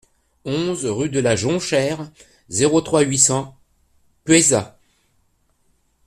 onze 0.45 0.87
rue 0.87 1.11
de 1.11 1.19
la 1.19 1.35
Jonchère, 1.35 2.09
zéro 2.49 2.81
trois, 2.81 3.01
huit 3.03 3.19
cents 3.19 3.55
Poëzat 4.25 4.75